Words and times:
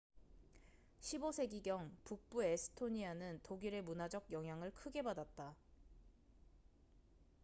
15세기경 0.99 1.91
북부 2.05 2.43
에스토니아는 2.43 3.41
독일의 3.43 3.83
문화적 3.83 4.31
영향을 4.31 4.71
크게 4.71 5.03
받았다 5.03 5.55